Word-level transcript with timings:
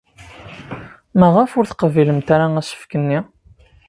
Maɣef 1.19 1.51
ur 1.59 1.65
teqbilemt 1.67 2.27
ara 2.35 2.45
asefk-nni? 2.61 3.19